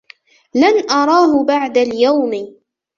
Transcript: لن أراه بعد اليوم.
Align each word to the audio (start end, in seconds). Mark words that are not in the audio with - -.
لن 0.55 0.89
أراه 0.89 1.43
بعد 1.45 1.77
اليوم. 1.77 2.55